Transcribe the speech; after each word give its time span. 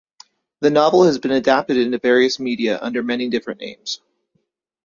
The 0.61 0.71
novel 0.71 1.03
has 1.03 1.19
been 1.19 1.29
adapted 1.29 1.77
into 1.77 1.99
various 1.99 2.39
media, 2.39 2.79
under 2.81 3.03
many 3.03 3.29
different 3.29 3.59
names. 3.61 4.01